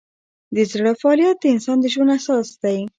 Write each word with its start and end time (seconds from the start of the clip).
د 0.55 0.57
زړه 0.71 0.91
فعالیت 1.01 1.37
د 1.39 1.45
انسان 1.53 1.77
د 1.81 1.85
ژوند 1.93 2.11
اساس 2.17 2.47
دی. 2.61 2.79